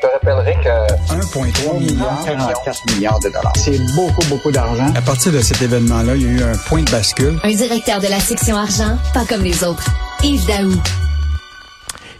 [0.00, 3.52] Je te rappellerai que 1,3 milliard, 44 milliards de dollars.
[3.56, 4.86] C'est beaucoup, beaucoup d'argent.
[4.94, 7.36] À partir de cet événement-là, il y a eu un point de bascule.
[7.42, 9.84] Un directeur de la section argent, pas comme les autres.
[10.22, 10.70] Yves Daou.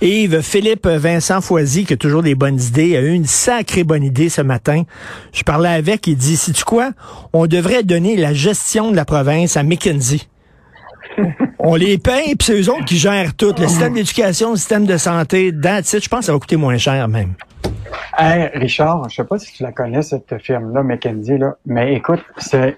[0.01, 4.03] Yves, Philippe Vincent Foisy, qui a toujours des bonnes idées, a eu une sacrée bonne
[4.03, 4.83] idée ce matin.
[5.33, 6.91] Je parlais avec, il dit, si tu quoi,
[7.33, 10.23] on devrait donner la gestion de la province à McKinsey.
[11.61, 13.55] on les paye, puis c'est eux autres qui gèrent tout.
[13.57, 16.77] Le système d'éducation, le système de santé, that's Je pense que ça va coûter moins
[16.77, 17.35] cher même.
[18.21, 22.19] Hey, Richard, je sais pas si tu la connais, cette firme-là, McKinsey, là, mais écoute,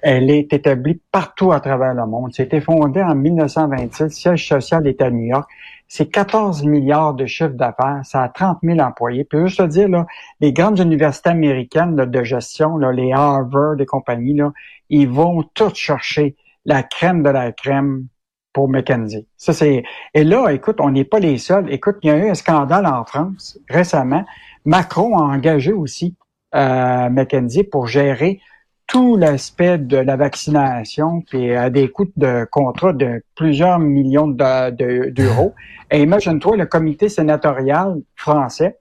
[0.02, 2.34] elle est établie partout à travers le monde.
[2.34, 4.02] C'était fondé en 1926.
[4.02, 5.48] Le siège social est à New York.
[5.88, 8.00] C'est 14 milliards de chiffre d'affaires.
[8.04, 9.24] Ça a 30 000 employés.
[9.24, 10.06] Puis juste te dire, là,
[10.40, 14.52] les grandes universités américaines de gestion, là, les Harvard, des compagnies, là,
[14.90, 18.08] ils vont toutes chercher la crème de la crème
[18.52, 19.26] pour McKenzie.
[19.36, 19.84] Ça, c'est.
[20.12, 21.72] Et là, écoute, on n'est pas les seuls.
[21.72, 24.24] Écoute, il y a eu un scandale en France récemment.
[24.64, 26.16] Macron a engagé aussi
[26.54, 28.40] euh, McKenzie pour gérer
[28.86, 35.54] tout l'aspect de la vaccination, qui a des coûts de contrat de plusieurs millions d'euros.
[35.92, 38.78] Et imagine-toi, le comité sénatorial français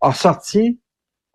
[0.00, 0.78] a sorti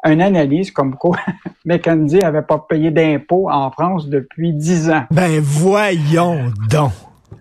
[0.05, 1.17] une analyse comme quoi
[1.65, 5.03] McKenzie avait pas payé d'impôts en France depuis dix ans.
[5.11, 6.93] Ben voyons donc.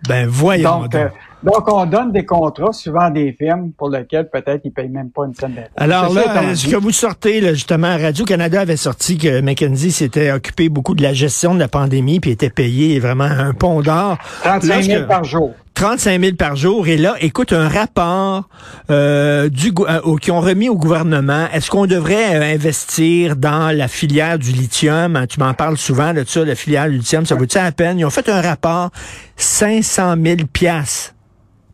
[0.09, 0.95] Ben voyons donc.
[0.97, 1.09] Euh,
[1.43, 5.27] donc, on donne des contrats souvent des firmes pour lesquels peut-être ils payent même pas
[5.27, 5.71] une scène d'impôts.
[5.77, 10.69] Alors là, ce que vous sortez, là, justement, Radio-Canada avait sorti que McKenzie s'était occupé
[10.69, 14.19] beaucoup de la gestion de la pandémie puis était payé vraiment un pont d'or.
[14.43, 15.53] 35 000 par jour.
[15.75, 16.87] 35 000 par jour.
[16.87, 18.49] Et là, écoute, un rapport
[18.91, 21.47] euh, du euh, qui ont remis au gouvernement.
[21.53, 25.17] Est-ce qu'on devrait euh, investir dans la filière du lithium?
[25.17, 27.27] Hein, tu m'en parles souvent de ça, la filière du lithium.
[27.27, 27.99] Ça vaut-il à peine?
[27.99, 28.91] Ils ont fait un rapport
[29.37, 31.12] 500 000 piastres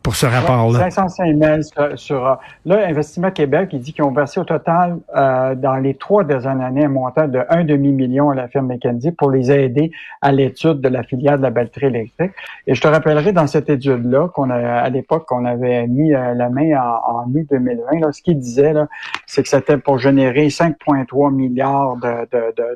[0.09, 0.91] pour ce rapport-là?
[0.91, 5.77] 505 000 sur, là, Investissement Québec, il dit qu'ils ont versé au total euh, dans
[5.77, 9.53] les trois dernières années un montant de un demi-million à la firme McKenzie pour les
[9.53, 9.91] aider
[10.23, 12.31] à l'étude de la filière de la batterie électrique.
[12.67, 16.33] Et je te rappellerai dans cette étude-là qu'on a à l'époque qu'on avait mis euh,
[16.33, 18.01] la main en, août 2020.
[18.01, 18.87] Là, ce qu'il disait, là,
[19.27, 21.97] c'est que c'était pour générer 5,3 milliards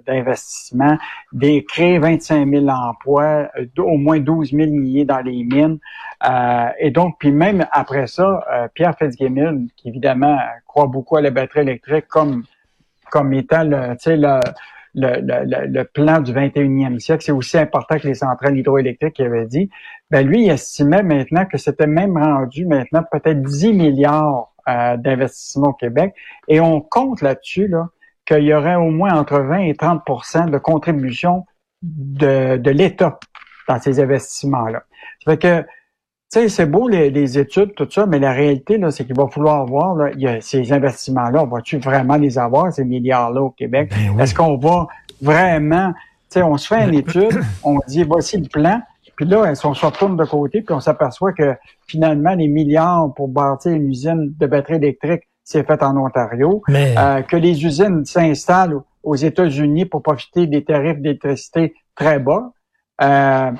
[0.06, 0.98] d'investissements,
[1.32, 5.78] de, créer 25 000 emplois, euh, au moins 12 000 milliers dans les mines.
[6.24, 11.20] Euh, et donc, puis même après ça, euh, Pierre Fitzgibbon, qui évidemment croit beaucoup à
[11.20, 12.44] la batterie électrique comme
[13.10, 13.94] comme étant le,
[14.94, 19.26] le, le, le, plan du 21e siècle, c'est aussi important que les centrales hydroélectriques qu'il
[19.26, 19.68] avait dit.
[20.10, 25.70] Ben lui, il estimait maintenant que c'était même rendu maintenant peut-être 10 milliards euh, d'investissements
[25.70, 26.14] au Québec.
[26.48, 27.88] Et on compte là-dessus là,
[28.24, 31.44] qu'il y aurait au moins entre 20 et 30% de contribution
[31.82, 33.18] de, de l'État
[33.68, 34.84] dans ces investissements-là.
[35.24, 35.66] Ça fait que
[36.32, 39.66] sais, c'est beau les, études, tout ça, mais la réalité, là, c'est qu'il va falloir
[39.66, 43.50] voir là, il y a ces investissements-là, on va-tu vraiment les avoir, ces milliards-là au
[43.50, 43.92] Québec?
[43.94, 44.86] Ben Est-ce qu'on va
[45.20, 45.92] vraiment,
[46.30, 48.80] tu sais, on se fait une étude, on dit voici le plan,
[49.16, 51.54] puis là, on se retourne de côté, puis on s'aperçoit que
[51.86, 57.22] finalement, les milliards pour bâtir une usine de batterie électrique, c'est fait en Ontario, euh,
[57.22, 62.52] que les usines s'installent aux États-Unis pour profiter des tarifs d'électricité très bas.
[63.02, 63.50] Euh,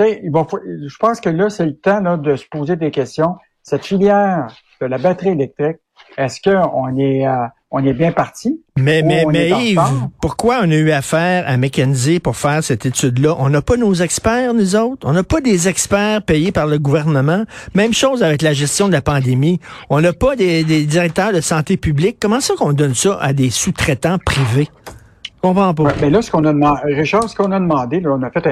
[0.00, 3.36] il va, je pense que là, c'est le temps là, de se poser des questions.
[3.62, 4.46] Cette filière
[4.80, 5.76] de la batterie électrique,
[6.16, 8.62] est-ce qu'on est, euh, on est bien parti?
[8.76, 9.80] Mais, mais, mais Yves,
[10.22, 13.34] pourquoi on a eu affaire à McKenzie pour faire cette étude-là?
[13.38, 15.06] On n'a pas nos experts, nous autres.
[15.06, 17.44] On n'a pas des experts payés par le gouvernement.
[17.74, 19.60] Même chose avec la gestion de la pandémie.
[19.90, 22.18] On n'a pas des, des directeurs de santé publique.
[22.20, 24.68] Comment ça qu'on donne ça à des sous-traitants privés?
[26.00, 28.44] Mais là, ce qu'on a demandé, Richard, ce qu'on a demandé, là, on a fait,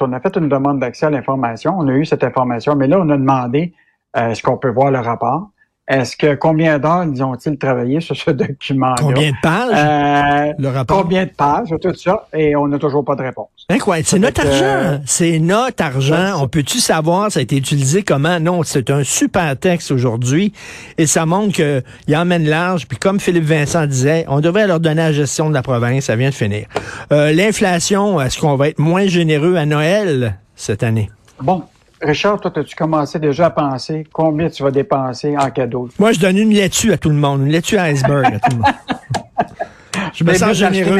[0.00, 2.98] on a fait une demande d'accès à l'information, on a eu cette information, mais là,
[3.00, 3.74] on a demandé,
[4.16, 5.50] euh, est-ce qu'on peut voir le rapport?
[5.92, 8.94] Est-ce que combien d'heures ils ont-ils travaillé sur ce document-là?
[8.98, 10.48] Combien de pages?
[10.48, 11.02] Euh, le rapport?
[11.02, 11.68] Combien de pages?
[11.82, 12.26] Tout ça?
[12.34, 13.48] Et on n'a toujours pas de réponse.
[13.68, 14.08] Incroyable.
[14.08, 15.00] C'est notre argent.
[15.04, 16.40] C'est notre argent.
[16.42, 18.40] On peut-tu savoir ça a été utilisé comment?
[18.40, 20.54] Non, c'est un super texte aujourd'hui.
[20.96, 22.88] Et ça montre qu'il emmène large.
[22.88, 26.04] Puis comme Philippe Vincent disait, on devrait leur donner la gestion de la province.
[26.04, 26.68] Ça vient de finir.
[27.12, 31.10] Euh, L'inflation, est-ce qu'on va être moins généreux à Noël cette année?
[31.42, 31.64] Bon,
[32.02, 35.88] Richard, toi, as-tu commencé déjà à penser combien tu vas dépenser en cadeau?
[35.98, 38.56] Moi, je donne une laitue à tout le monde, une laitue à iceberg à tout
[38.56, 38.66] le monde.
[40.14, 40.98] Je me sens généreux.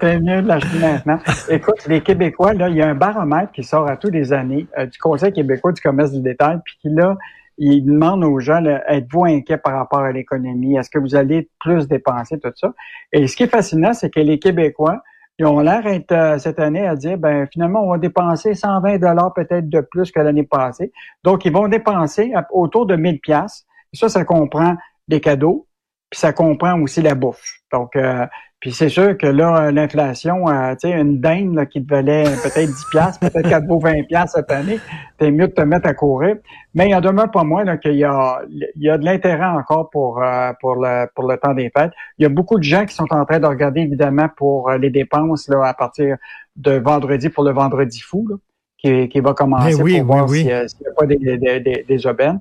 [0.00, 1.18] C'est mieux de l'acheter maintenant.
[1.48, 4.66] Écoute, les Québécois, là, il y a un baromètre qui sort à tous les années
[4.78, 7.16] euh, du Conseil québécois du commerce du détail, puis qui, là,
[7.58, 10.76] il demande aux gens, êtes-vous inquiets par rapport à l'économie?
[10.76, 12.72] Est-ce que vous allez plus dépenser, tout ça?
[13.12, 15.02] Et ce qui est fascinant, c'est que les Québécois,
[15.38, 19.32] ils ont l'air euh, cette année à dire, ben finalement, on va dépenser 120 dollars
[19.34, 20.92] peut-être de plus que l'année passée.
[21.24, 23.66] Donc, ils vont dépenser autour de 1000 pièces.
[23.92, 24.76] Ça, ça comprend
[25.08, 25.66] des cadeaux,
[26.10, 27.60] puis ça comprend aussi la bouffe.
[27.72, 28.26] Donc, euh,
[28.64, 32.24] puis c'est sûr que là, l'inflation, euh, tu sais, une dinde là, qui te valait
[32.24, 34.80] peut-être 10 piastres, peut-être qu'elle vaut 20 piastres cette année,
[35.18, 36.36] t'es mieux de te mettre à courir.
[36.74, 39.90] Mais il en demeure pas moins qu'il y a, il y a de l'intérêt encore
[39.90, 41.92] pour, euh, pour, le, pour le temps des fêtes.
[42.16, 44.78] Il y a beaucoup de gens qui sont en train de regarder, évidemment, pour euh,
[44.78, 46.16] les dépenses là, à partir
[46.56, 48.36] de vendredi pour le vendredi fou, là,
[48.78, 50.38] qui, qui va commencer oui, pour oui, voir oui.
[50.38, 52.40] s'il n'y a, pas des, des, des, des aubaines.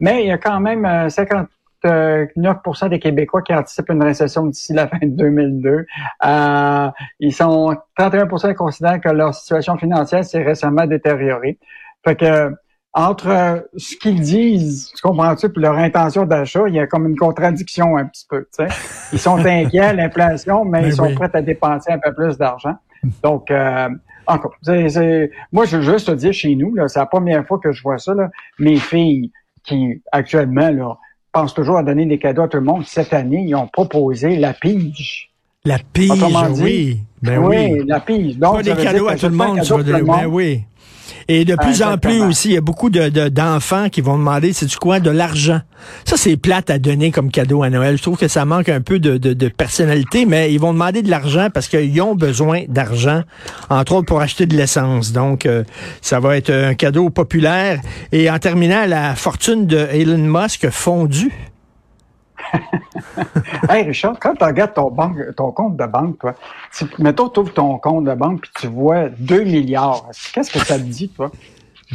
[0.00, 1.46] mais il y a quand même 50
[1.86, 5.86] 9% des Québécois qui anticipent une récession d'ici la fin de 2002.
[6.24, 6.90] Euh,
[7.20, 11.58] ils sont 31 qui considèrent que leur situation financière s'est récemment détériorée.
[12.04, 12.52] Fait que
[12.92, 17.16] entre ce qu'ils disent, tu comprends-tu, puis leur intention d'achat, il y a comme une
[17.16, 18.46] contradiction un petit peu.
[19.12, 21.14] Ils sont inquiets à l'inflation, mais, mais, ils sont oui.
[21.14, 22.74] prêts à dépenser un peu plus d'argent.
[23.22, 23.90] Donc, euh,
[24.26, 24.54] encore,
[25.52, 27.82] moi, je veux juste te dire, chez nous, là, c'est la première fois que je
[27.82, 28.14] vois ça.
[28.14, 29.30] Là, mes filles
[29.62, 30.96] qui, actuellement, là,
[31.36, 32.84] pensent toujours à donner des cadeaux à tout le monde.
[32.86, 35.30] Cette année, ils ont proposé la pige.
[35.66, 37.00] La pige, dit, oui.
[37.26, 37.84] Ben oui, oui.
[37.86, 38.38] la pige.
[38.38, 40.04] Donc, Pas des cadeaux à tout le monde, tu vas dire.
[40.04, 40.62] Ben oui.
[41.28, 44.16] Et de plus en plus aussi, il y a beaucoup de, de, d'enfants qui vont
[44.16, 45.60] demander, c'est du quoi, de l'argent.
[46.04, 47.96] Ça, c'est plate à donner comme cadeau à Noël.
[47.96, 51.02] Je trouve que ça manque un peu de, de, de personnalité, mais ils vont demander
[51.02, 53.22] de l'argent parce qu'ils ont besoin d'argent,
[53.70, 55.12] entre autres pour acheter de l'essence.
[55.12, 55.64] Donc, euh,
[56.00, 57.80] ça va être un cadeau populaire.
[58.12, 61.32] Et en terminant, la fortune de Elon Musk fondue.
[63.70, 66.34] hey Richard, quand tu regardes ton, banque, ton compte de banque, toi,
[66.76, 70.08] tu, mettons, tu ouvres ton compte de banque puis tu vois 2 milliards.
[70.32, 71.30] Qu'est-ce que ça te dit, toi?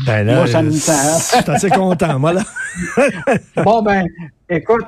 [0.06, 2.42] Ben là, Moi, ça me je suis assez content, moi, là.
[3.63, 4.06] bon, ben,
[4.50, 4.86] écoute,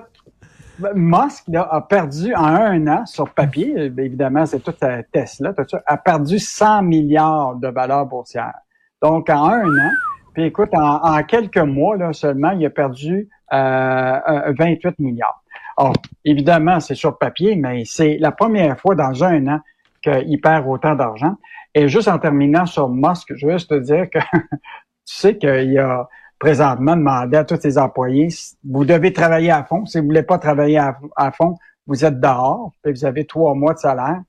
[0.96, 5.64] Musk là, a perdu en un an, sur papier, évidemment, c'est toute sa Tesla, tout
[5.70, 8.54] ça, a perdu 100 milliards de valeur boursière.
[9.02, 9.92] Donc, en un an,
[10.34, 15.43] puis écoute, en, en quelques mois là, seulement, il a perdu euh, 28 milliards.
[15.78, 15.94] Alors,
[16.24, 19.60] évidemment, c'est sur papier, mais c'est la première fois dans un an
[20.02, 21.36] qu'il perd autant d'argent.
[21.74, 24.58] Et juste en terminant sur Musk, je veux juste te dire que tu
[25.06, 28.28] sais qu'il a présentement demandé à tous ses employés,
[28.70, 29.86] vous devez travailler à fond.
[29.86, 31.56] Si vous voulez pas travailler à, fond,
[31.88, 34.22] vous êtes dehors, puis vous avez trois mois de salaire.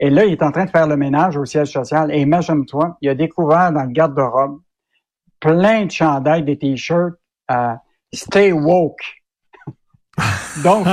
[0.00, 2.12] Et là, il est en train de faire le ménage au siège social.
[2.12, 4.60] Et imagine-toi, il a découvert dans le garde-robe
[5.38, 7.14] plein de chandails, des t-shirts,
[7.50, 7.74] euh,
[8.12, 9.21] Stay woke.
[10.64, 10.86] Donc,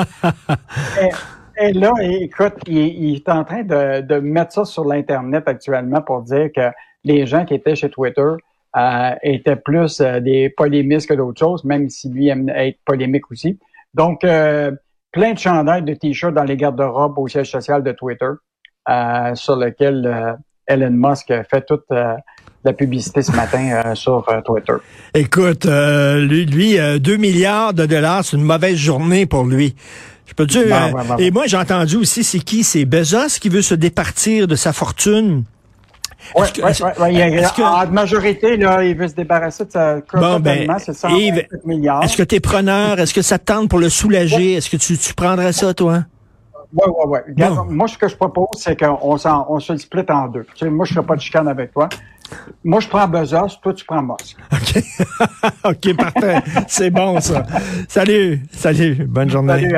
[1.60, 6.50] et, là, écoute, il, est en train de, mettre ça sur l'Internet actuellement pour dire
[6.56, 6.72] que
[7.04, 8.32] les gens qui étaient chez Twitter
[8.78, 13.30] euh, étaient plus euh, des polémistes que d'autres choses, même si lui aime être polémique
[13.32, 13.58] aussi.
[13.94, 14.72] Donc, euh,
[15.12, 18.30] plein de chandails de t-shirts dans les garde-robes au siège social de Twitter,
[19.34, 20.38] sur lequel
[20.68, 21.86] Elon Musk fait toute
[22.64, 24.74] la publicité ce matin euh, sur euh, Twitter.
[25.14, 29.76] Écoute, euh, lui, lui 2 milliards de dollars, c'est une mauvaise journée pour lui.
[30.26, 30.68] Je peux te dire.
[30.68, 32.64] Ben, ben, ben, et moi, j'ai entendu aussi, c'est qui?
[32.64, 35.44] C'est Bezos qui veut se départir de sa fortune.
[36.36, 37.42] Oui, oui, oui.
[37.56, 37.62] Que...
[37.62, 42.04] En majorité, là, il veut se débarrasser de sa bon, ben, c'est 127 milliards.
[42.04, 43.00] Est-ce que tu es preneur?
[43.00, 44.54] Est-ce que ça te tente pour le soulager?
[44.54, 46.04] Est-ce que tu, tu prendrais ça, toi?
[46.74, 47.46] Oui, oui, oui.
[47.70, 50.46] Moi, ce que je propose, c'est qu'on on se le split en deux.
[50.56, 51.90] Tu sais, moi, je ne ferai pas de chicane avec toi.
[52.64, 54.38] Moi, je prends Bezos, toi, tu prends Musk.
[54.52, 54.84] OK.
[55.66, 56.42] OK, parfait.
[56.68, 57.46] C'est bon, ça.
[57.88, 58.42] Salut.
[58.52, 59.06] Salut.
[59.08, 59.54] Bonne journée.
[59.54, 59.76] Salut,